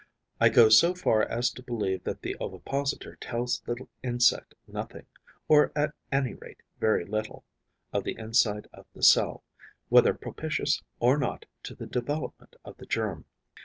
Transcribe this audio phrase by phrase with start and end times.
[0.39, 5.05] I go so far as to believe that the ovipositor tells the insect nothing,
[5.47, 7.43] or at any rate very little,
[7.93, 9.43] of the inside of the cell,
[9.89, 13.25] whether propitious or not to the development of the germ.